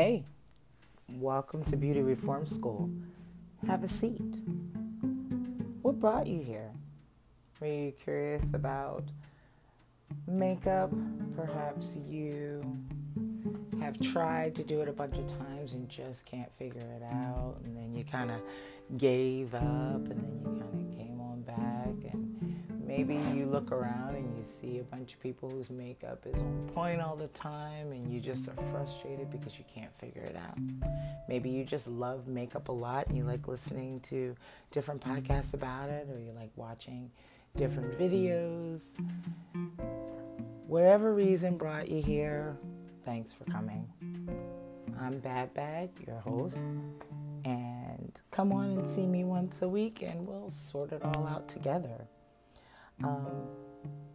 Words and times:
Hey, 0.00 0.22
welcome 1.08 1.64
to 1.64 1.76
Beauty 1.76 2.02
Reform 2.02 2.46
School. 2.46 2.88
Have 3.66 3.82
a 3.82 3.88
seat. 3.88 4.36
What 5.82 5.98
brought 5.98 6.28
you 6.28 6.40
here? 6.40 6.70
Were 7.58 7.66
you 7.66 7.92
curious 8.04 8.54
about 8.54 9.02
makeup? 10.28 10.92
Perhaps 11.34 11.98
you 12.08 12.62
have 13.80 14.00
tried 14.00 14.54
to 14.54 14.62
do 14.62 14.82
it 14.82 14.88
a 14.88 14.92
bunch 14.92 15.16
of 15.18 15.26
times 15.36 15.72
and 15.72 15.88
just 15.88 16.24
can't 16.24 16.52
figure 16.60 16.80
it 16.80 17.02
out, 17.02 17.56
and 17.64 17.76
then 17.76 17.92
you 17.92 18.04
kind 18.04 18.30
of 18.30 18.38
gave 18.98 19.52
up, 19.52 19.64
and 19.64 20.10
then 20.10 20.40
you 20.44 20.60
kind 20.60 20.92
of 20.92 20.96
came 20.96 21.20
on 21.20 21.42
back, 21.42 22.12
and 22.12 22.27
maybe 22.88 23.14
you 23.36 23.44
look 23.44 23.70
around 23.70 24.16
and 24.16 24.36
you 24.36 24.42
see 24.42 24.78
a 24.78 24.82
bunch 24.82 25.12
of 25.12 25.20
people 25.20 25.50
whose 25.50 25.68
makeup 25.68 26.26
is 26.26 26.42
on 26.42 26.70
point 26.74 27.02
all 27.02 27.14
the 27.14 27.28
time, 27.28 27.92
and 27.92 28.10
you 28.10 28.18
just 28.18 28.48
are 28.48 28.56
frustrated 28.72 29.30
because 29.30 29.58
you 29.58 29.64
can't 29.72 29.92
figure 30.00 30.22
it 30.22 30.34
out. 30.34 30.58
Maybe 31.28 31.50
you 31.50 31.64
just 31.64 31.86
love 31.86 32.26
makeup 32.26 32.68
a 32.68 32.72
lot 32.72 33.06
and 33.06 33.16
you 33.16 33.24
like 33.24 33.46
listening 33.46 34.00
to 34.00 34.34
different 34.70 35.02
podcasts 35.02 35.52
about 35.52 35.90
it, 35.90 36.08
or 36.10 36.18
you 36.18 36.32
like 36.32 36.50
watching 36.56 37.10
different 37.56 37.98
videos. 37.98 38.96
Whatever 40.66 41.14
reason 41.14 41.58
brought 41.58 41.88
you 41.88 42.02
here, 42.02 42.56
thanks 43.04 43.32
for 43.32 43.44
coming. 43.44 43.86
I'm 44.98 45.20
BadBad, 45.20 45.90
your 46.06 46.20
host, 46.20 46.64
and 47.44 48.20
come 48.30 48.52
on 48.52 48.70
and 48.70 48.86
see 48.86 49.06
me 49.06 49.24
once 49.24 49.62
a 49.62 49.68
week 49.68 50.02
and 50.02 50.26
we'll 50.26 50.50
sort 50.50 50.92
it 50.92 51.02
all 51.04 51.28
out 51.28 51.48
together. 51.48 52.06
Um, 53.04 53.46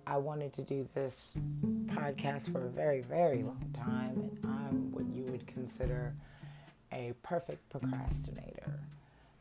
I 0.06 0.18
wanted 0.18 0.54
to 0.54 0.62
do 0.62 0.88
this 0.94 1.36
podcast 1.86 2.52
for 2.52 2.66
a 2.66 2.70
very, 2.70 3.02
very 3.02 3.42
long 3.44 3.74
time, 3.74 4.20
and 4.20 4.40
I'm 4.44 4.92
what 4.92 5.06
you 5.06 5.24
would 5.32 5.48
consider 5.48 6.14
a 6.92 7.14
perfect 7.24 7.70
procrastinator. 7.70 8.80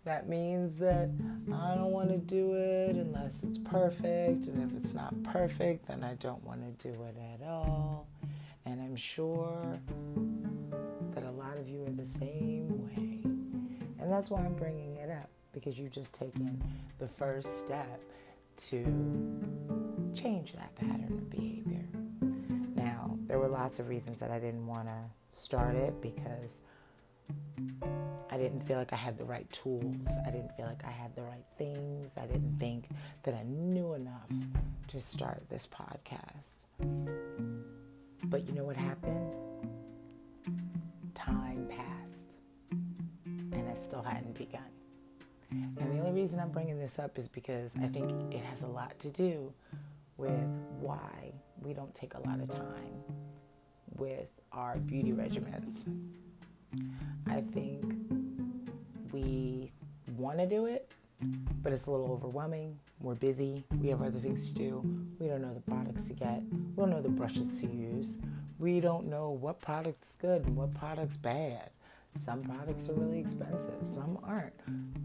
That 0.04 0.28
means 0.28 0.76
that 0.76 1.10
I 1.52 1.74
don't 1.74 1.92
want 1.92 2.10
to 2.10 2.18
do 2.18 2.54
it 2.54 2.96
unless 2.96 3.42
it's 3.42 3.58
perfect, 3.58 4.46
and 4.46 4.62
if 4.62 4.76
it's 4.76 4.94
not 4.94 5.20
perfect, 5.22 5.86
then 5.86 6.02
I 6.04 6.14
don't 6.14 6.42
want 6.44 6.60
to 6.78 6.88
do 6.88 6.94
it 7.02 7.16
at 7.34 7.46
all. 7.46 8.06
And 8.64 8.80
I'm 8.80 8.96
sure 8.96 9.78
that 11.14 11.24
a 11.24 11.30
lot 11.30 11.58
of 11.58 11.68
you 11.68 11.84
are 11.84 11.90
the 11.90 12.06
same 12.06 12.68
way. 12.86 13.20
And 14.00 14.10
that's 14.10 14.30
why 14.30 14.40
I'm 14.40 14.54
bringing 14.54 14.96
it 14.96 15.10
up, 15.10 15.28
because 15.52 15.78
you've 15.78 15.92
just 15.92 16.12
taken 16.12 16.62
the 16.98 17.08
first 17.08 17.58
step 17.58 18.00
to 18.70 18.84
change 20.14 20.52
that 20.52 20.74
pattern 20.76 21.12
of 21.18 21.30
behavior. 21.30 21.84
Now, 22.74 23.18
there 23.26 23.38
were 23.38 23.48
lots 23.48 23.78
of 23.78 23.88
reasons 23.88 24.20
that 24.20 24.30
I 24.30 24.38
didn't 24.38 24.66
want 24.66 24.88
to 24.88 24.98
start 25.30 25.74
it 25.74 26.00
because 26.00 26.60
I 28.30 28.36
didn't 28.36 28.66
feel 28.66 28.78
like 28.78 28.92
I 28.92 28.96
had 28.96 29.18
the 29.18 29.24
right 29.24 29.50
tools. 29.50 30.08
I 30.26 30.30
didn't 30.30 30.56
feel 30.56 30.66
like 30.66 30.84
I 30.84 30.90
had 30.90 31.14
the 31.14 31.22
right 31.22 31.44
things. 31.58 32.12
I 32.16 32.26
didn't 32.26 32.58
think 32.58 32.88
that 33.24 33.34
I 33.34 33.42
knew 33.44 33.94
enough 33.94 34.30
to 34.88 35.00
start 35.00 35.42
this 35.48 35.66
podcast. 35.66 36.56
But 38.24 38.46
you 38.46 38.54
know 38.54 38.64
what 38.64 38.76
happened? 38.76 39.34
Time 41.14 41.68
passed, 41.68 42.36
and 42.70 43.68
I 43.70 43.74
still 43.74 44.02
hadn't 44.02 44.36
begun. 44.36 44.71
And 45.52 45.92
the 45.92 45.98
only 45.98 46.20
reason 46.20 46.40
I'm 46.40 46.50
bringing 46.50 46.78
this 46.78 46.98
up 46.98 47.18
is 47.18 47.28
because 47.28 47.74
I 47.82 47.86
think 47.88 48.32
it 48.32 48.42
has 48.44 48.62
a 48.62 48.66
lot 48.66 48.98
to 49.00 49.10
do 49.10 49.52
with 50.16 50.30
why 50.80 51.32
we 51.60 51.74
don't 51.74 51.94
take 51.94 52.14
a 52.14 52.20
lot 52.26 52.40
of 52.40 52.50
time 52.50 53.02
with 53.96 54.28
our 54.52 54.76
beauty 54.78 55.12
regimens. 55.12 55.86
I 57.26 57.40
think 57.52 57.84
we 59.12 59.72
want 60.16 60.38
to 60.38 60.46
do 60.46 60.66
it, 60.66 60.90
but 61.62 61.72
it's 61.72 61.86
a 61.86 61.90
little 61.90 62.12
overwhelming. 62.12 62.78
We're 63.00 63.14
busy. 63.14 63.64
We 63.80 63.88
have 63.88 64.00
other 64.00 64.18
things 64.18 64.48
to 64.48 64.54
do. 64.54 64.96
We 65.18 65.26
don't 65.26 65.42
know 65.42 65.54
the 65.54 65.60
products 65.60 66.08
to 66.08 66.14
get. 66.14 66.42
We 66.50 66.76
don't 66.76 66.90
know 66.90 67.02
the 67.02 67.08
brushes 67.08 67.60
to 67.60 67.66
use. 67.66 68.16
We 68.58 68.80
don't 68.80 69.06
know 69.08 69.30
what 69.30 69.60
product's 69.60 70.14
good 70.14 70.46
and 70.46 70.56
what 70.56 70.72
product's 70.74 71.16
bad. 71.16 71.70
Some 72.18 72.42
products 72.42 72.88
are 72.88 72.92
really 72.92 73.18
expensive, 73.18 73.74
some 73.84 74.18
aren't. 74.22 74.54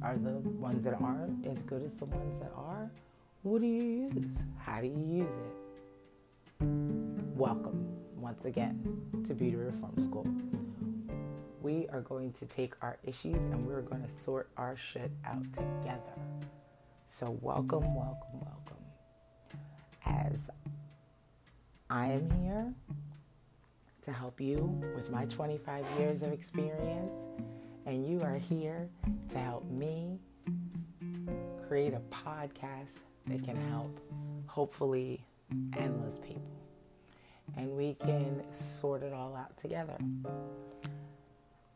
Are 0.03 0.18
the 0.18 0.38
ones 0.59 0.84
that 0.84 1.01
aren't 1.01 1.47
as 1.47 1.63
good 1.63 1.81
as 1.81 1.95
the 1.95 2.06
ones 2.06 2.38
that 2.40 2.51
are? 2.56 2.91
What 3.41 3.62
do 3.62 3.68
you 3.68 4.12
use? 4.13 4.40
How 4.59 4.81
do 4.81 4.88
you 4.88 5.23
use 5.23 5.35
it? 5.38 6.66
Welcome 7.35 7.88
once 8.16 8.45
again 8.45 9.01
to 9.25 9.34
Beauty 9.34 9.56
Reform 9.56 9.97
School. 9.97 10.28
We 11.62 11.88
are 11.90 12.01
going 12.01 12.34
to 12.34 12.45
take 12.45 12.75
our 12.81 12.97
issues 13.03 13.44
and 13.45 13.66
we're 13.66 13.81
going 13.81 14.03
to 14.03 14.09
sort 14.09 14.50
our 14.57 14.75
shit 14.75 15.12
out 15.25 15.51
together. 15.53 16.01
So, 17.07 17.38
welcome, 17.41 17.95
welcome, 17.95 18.41
welcome. 18.41 18.78
As 20.06 20.51
I 21.89 22.07
am 22.07 22.29
here 22.41 22.74
to 24.07 24.13
help 24.13 24.40
you 24.40 24.81
with 24.95 25.12
my 25.12 25.25
25 25.25 25.85
years 26.00 26.23
of 26.23 26.31
experience, 26.31 27.13
and 27.85 28.07
you 28.07 28.22
are 28.22 28.38
here 28.38 28.88
to 29.29 29.38
help 29.38 29.69
me 29.69 30.18
create 31.68 31.94
a 31.94 32.00
podcast 32.09 33.00
that 33.28 33.44
can 33.44 33.57
help, 33.69 34.00
hopefully, 34.45 35.25
endless 35.78 36.19
people. 36.19 36.41
And 37.57 37.75
we 37.75 37.95
can 37.95 38.41
sort 38.53 39.03
it 39.03 39.12
all 39.12 39.35
out 39.35 39.57
together. 39.57 39.97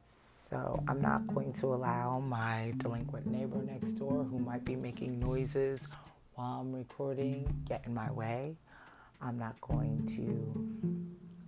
So 0.07 0.81
I'm 0.87 1.01
not 1.01 1.27
going 1.33 1.51
to 1.53 1.73
allow 1.73 2.19
my 2.19 2.71
delinquent 2.77 3.27
neighbor 3.27 3.61
next 3.61 3.93
door 3.93 4.23
who 4.23 4.39
might 4.39 4.63
be 4.63 4.77
making 4.77 5.17
noises 5.17 5.97
while 6.35 6.61
I'm 6.61 6.71
recording 6.71 7.61
get 7.67 7.85
in 7.85 7.93
my 7.93 8.09
way. 8.09 8.55
I'm 9.21 9.37
not 9.37 9.59
going 9.59 10.05
to 10.15 10.70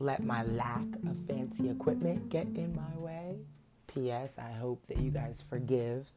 let 0.03 0.21
my 0.21 0.43
lack 0.43 0.83
of 1.07 1.15
fancy 1.27 1.69
equipment 1.69 2.29
get 2.29 2.45
in 2.47 2.75
my 2.75 2.97
way. 2.97 3.37
P.S. 3.87 4.37
I 4.37 4.51
hope 4.51 4.85
that 4.87 4.97
you 4.97 5.11
guys 5.11 5.43
forgive 5.49 6.11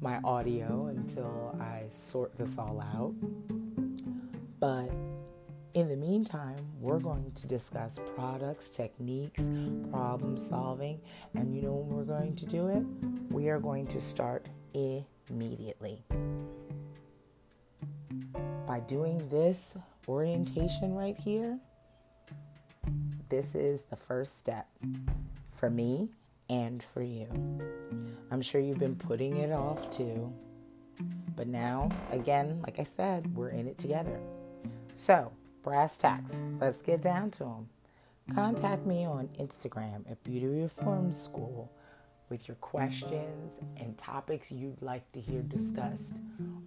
my 0.00 0.20
audio 0.24 0.86
until 0.88 1.56
I 1.58 1.84
sort 1.90 2.36
this 2.36 2.58
all 2.58 2.80
out. 2.80 3.14
But 4.60 4.90
in 5.72 5.88
the 5.88 5.96
meantime, 5.96 6.66
we're 6.80 6.98
going 6.98 7.32
to 7.32 7.46
discuss 7.46 7.98
products, 8.14 8.68
techniques, 8.68 9.48
problem 9.90 10.38
solving, 10.38 11.00
and 11.34 11.54
you 11.54 11.62
know 11.62 11.72
when 11.72 11.96
we're 11.96 12.04
going 12.04 12.36
to 12.36 12.46
do 12.46 12.68
it? 12.68 12.84
We 13.30 13.48
are 13.48 13.58
going 13.58 13.86
to 13.88 14.00
start 14.00 14.46
immediately. 14.74 16.04
By 18.66 18.80
doing 18.80 19.26
this 19.30 19.76
orientation 20.08 20.94
right 20.94 21.16
here, 21.16 21.58
this 23.28 23.54
is 23.54 23.84
the 23.84 23.96
first 23.96 24.38
step 24.38 24.68
for 25.50 25.70
me 25.70 26.10
and 26.48 26.82
for 26.82 27.02
you. 27.02 27.28
I'm 28.30 28.42
sure 28.42 28.60
you've 28.60 28.78
been 28.78 28.96
putting 28.96 29.38
it 29.38 29.52
off 29.52 29.90
too. 29.90 30.32
But 31.36 31.48
now, 31.48 31.90
again, 32.10 32.60
like 32.62 32.78
I 32.78 32.84
said, 32.84 33.34
we're 33.34 33.48
in 33.48 33.66
it 33.66 33.78
together. 33.78 34.20
So, 34.96 35.32
brass 35.62 35.96
tacks, 35.96 36.44
let's 36.60 36.82
get 36.82 37.02
down 37.02 37.30
to 37.32 37.44
them. 37.44 37.68
Contact 38.34 38.86
me 38.86 39.04
on 39.04 39.28
Instagram 39.38 40.10
at 40.10 40.22
Beauty 40.22 40.46
Reform 40.46 41.12
School 41.12 41.70
with 42.30 42.48
your 42.48 42.54
questions 42.56 43.52
and 43.76 43.96
topics 43.98 44.50
you'd 44.50 44.80
like 44.80 45.10
to 45.12 45.20
hear 45.20 45.42
discussed 45.42 46.20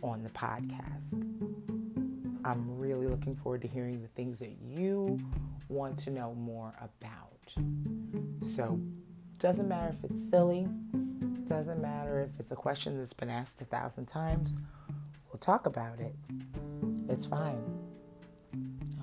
on 0.03 0.23
the 0.23 0.29
podcast. 0.29 2.06
I'm 2.47 2.79
really 2.79 3.07
looking 3.07 3.35
forward 3.35 3.61
to 3.63 3.67
hearing 3.67 4.01
the 4.01 4.07
things 4.07 4.39
that 4.39 4.55
you 4.63 5.19
want 5.67 5.99
to 5.99 6.11
know 6.11 6.33
more 6.33 6.73
about. 6.79 7.51
So, 8.41 8.79
doesn't 9.37 9.67
matter 9.67 9.89
if 9.89 10.09
it's 10.09 10.29
silly, 10.29 10.65
doesn't 11.49 11.81
matter 11.81 12.21
if 12.21 12.39
it's 12.39 12.51
a 12.51 12.55
question 12.55 12.97
that's 12.97 13.11
been 13.11 13.29
asked 13.29 13.59
a 13.59 13.65
thousand 13.65 14.05
times, 14.05 14.53
we'll 15.29 15.39
talk 15.39 15.65
about 15.65 15.99
it. 15.99 16.15
It's 17.09 17.25
fine. 17.25 17.61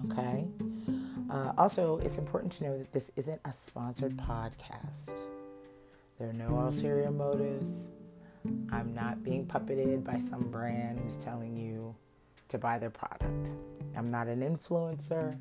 Okay? 0.06 0.46
Uh, 1.28 1.52
also, 1.58 1.98
it's 1.98 2.16
important 2.16 2.50
to 2.52 2.64
know 2.64 2.78
that 2.78 2.92
this 2.94 3.10
isn't 3.14 3.42
a 3.44 3.52
sponsored 3.52 4.16
podcast. 4.16 5.18
There 6.18 6.30
are 6.30 6.32
no 6.32 6.60
ulterior 6.60 7.10
motives. 7.10 7.88
I'm 8.72 8.94
not 8.94 9.22
being 9.22 9.44
puppeted 9.44 10.02
by 10.02 10.18
some 10.30 10.50
brand 10.50 10.98
who's 11.00 11.18
telling 11.18 11.58
you 11.58 11.94
to 12.54 12.58
buy 12.58 12.78
their 12.78 12.90
product. 12.90 13.50
I'm 13.96 14.08
not 14.08 14.28
an 14.28 14.40
influencer. 14.40 15.36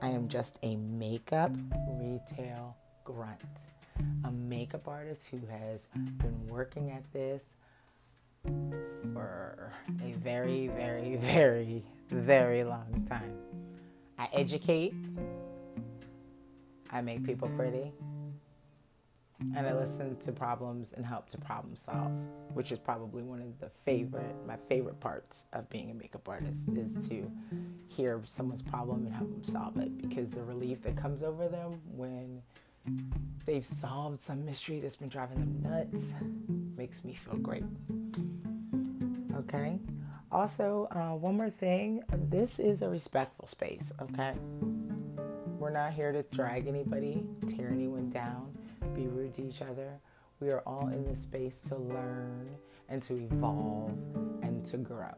I 0.00 0.08
am 0.08 0.26
just 0.26 0.58
a 0.62 0.76
makeup 0.76 1.52
retail 2.00 2.74
grunt, 3.04 3.42
a 4.24 4.30
makeup 4.30 4.88
artist 4.88 5.28
who 5.30 5.38
has 5.50 5.88
been 5.94 6.46
working 6.48 6.90
at 6.92 7.02
this 7.12 7.42
for 9.12 9.70
a 10.02 10.12
very, 10.12 10.68
very, 10.68 11.16
very, 11.20 11.84
very 12.10 12.64
long 12.64 13.04
time. 13.06 13.36
I 14.18 14.28
educate, 14.32 14.94
I 16.90 17.02
make 17.02 17.22
people 17.22 17.50
pretty, 17.50 17.92
and 19.40 19.66
I 19.66 19.74
listen 19.74 20.16
to 20.16 20.32
problems 20.32 20.92
and 20.94 21.04
help 21.04 21.28
to 21.30 21.38
problem 21.38 21.76
solve, 21.76 22.10
which 22.54 22.72
is 22.72 22.78
probably 22.78 23.22
one 23.22 23.40
of 23.40 23.58
the 23.60 23.70
favorite, 23.84 24.34
my 24.46 24.56
favorite 24.68 24.98
parts 25.00 25.46
of 25.52 25.68
being 25.68 25.90
a 25.90 25.94
makeup 25.94 26.28
artist 26.28 26.68
is 26.74 27.06
to 27.08 27.30
hear 27.88 28.22
someone's 28.26 28.62
problem 28.62 29.04
and 29.04 29.14
help 29.14 29.30
them 29.30 29.44
solve 29.44 29.76
it 29.78 29.96
because 29.98 30.30
the 30.30 30.42
relief 30.42 30.82
that 30.82 30.96
comes 30.96 31.22
over 31.22 31.48
them 31.48 31.80
when 31.92 32.40
they've 33.44 33.66
solved 33.66 34.22
some 34.22 34.44
mystery 34.44 34.80
that's 34.80 34.96
been 34.96 35.08
driving 35.08 35.38
them 35.38 35.70
nuts 35.70 36.14
makes 36.76 37.04
me 37.04 37.14
feel 37.14 37.36
great. 37.36 37.64
Okay. 39.36 39.78
Also, 40.32 40.88
uh, 40.92 41.14
one 41.14 41.36
more 41.36 41.50
thing 41.50 42.02
this 42.30 42.58
is 42.58 42.82
a 42.82 42.88
respectful 42.88 43.46
space, 43.46 43.92
okay? 44.00 44.34
We're 45.58 45.70
not 45.70 45.92
here 45.92 46.12
to 46.12 46.22
drag 46.34 46.66
anybody, 46.66 47.24
tear 47.46 47.70
anyone 47.70 48.10
down 48.10 48.55
be 48.96 49.06
rude 49.08 49.34
to 49.34 49.46
each 49.46 49.60
other. 49.60 50.00
We 50.40 50.50
are 50.50 50.60
all 50.66 50.88
in 50.88 51.04
this 51.04 51.20
space 51.20 51.60
to 51.68 51.76
learn 51.76 52.48
and 52.88 53.02
to 53.02 53.14
evolve 53.14 53.92
and 54.42 54.64
to 54.66 54.78
grow. 54.78 55.14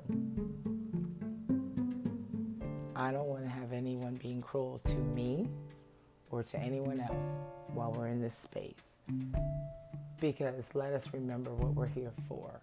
I 2.96 3.12
don't 3.12 3.28
want 3.28 3.44
to 3.44 3.48
have 3.48 3.72
anyone 3.72 4.18
being 4.20 4.42
cruel 4.42 4.80
to 4.84 4.96
me 4.96 5.48
or 6.30 6.42
to 6.42 6.58
anyone 6.58 7.00
else 7.00 7.38
while 7.72 7.92
we're 7.92 8.08
in 8.08 8.20
this 8.20 8.36
space. 8.36 8.74
Because 10.20 10.74
let 10.74 10.92
us 10.92 11.06
remember 11.12 11.54
what 11.54 11.74
we're 11.74 11.86
here 11.86 12.12
for. 12.28 12.60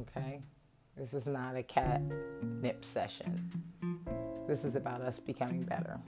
Okay? 0.00 0.40
This 0.96 1.14
is 1.14 1.26
not 1.26 1.56
a 1.56 1.62
cat 1.62 2.02
nip 2.42 2.84
session. 2.84 3.50
This 4.48 4.64
is 4.64 4.74
about 4.74 5.00
us 5.00 5.20
becoming 5.20 5.62
better. 5.62 5.98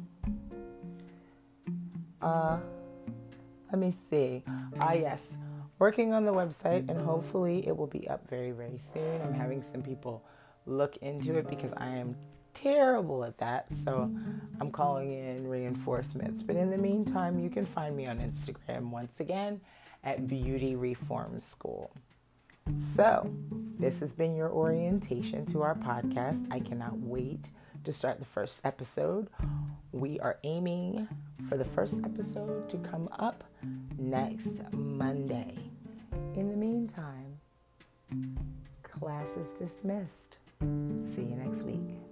Uh, 2.20 2.58
let 3.71 3.79
me 3.79 3.93
see. 4.09 4.43
Ah, 4.81 4.93
yes. 4.93 5.37
Working 5.79 6.15
on 6.15 6.25
the 6.25 6.33
website, 6.33 6.89
and 6.89 7.01
hopefully 7.01 7.67
it 7.67 7.77
will 7.77 7.87
be 7.87 8.09
up 8.09 8.29
very, 8.29 8.53
very 8.53 8.79
soon. 8.79 9.21
I'm 9.23 9.35
having 9.35 9.63
some 9.63 9.83
people 9.83 10.25
look 10.65 10.97
into 10.99 11.37
it 11.37 11.49
because 11.49 11.73
I 11.75 11.89
am 11.89 12.17
terrible 12.55 13.25
at 13.25 13.37
that. 13.39 13.67
So 13.85 14.11
I'm 14.61 14.71
calling 14.71 15.13
in 15.13 15.47
reinforcements. 15.47 16.43
But 16.43 16.57
in 16.57 16.71
the 16.71 16.79
meantime, 16.79 17.39
you 17.39 17.51
can 17.51 17.67
find 17.67 17.97
me 17.97 18.07
on 18.07 18.19
Instagram 18.19 18.91
once 18.91 19.21
again 19.21 19.61
at 20.03 20.27
Beauty 20.27 20.77
Reform 20.77 21.41
School. 21.41 21.91
So, 22.81 23.33
this 23.79 24.01
has 24.01 24.13
been 24.13 24.35
your 24.35 24.51
orientation 24.51 25.47
to 25.47 25.63
our 25.63 25.77
podcast. 25.77 26.47
I 26.51 26.59
cannot 26.59 26.99
wait 26.99 27.51
to 27.85 27.93
start 27.93 28.19
the 28.19 28.25
first 28.25 28.61
episode. 28.65 29.29
We 29.93 30.19
are 30.19 30.39
aiming 30.43 31.07
for 31.49 31.57
the 31.57 31.65
first 31.65 32.01
episode 32.03 32.69
to 32.71 32.79
come 32.79 33.09
up 33.19 33.45
next 33.99 34.61
Monday. 34.73 35.55
In 36.35 36.49
the 36.51 36.57
meantime, 36.57 37.39
class 38.83 39.37
is 39.37 39.53
dismissed. 39.53 40.39
See 40.61 41.23
you 41.23 41.37
next 41.37 41.63
week. 41.63 42.06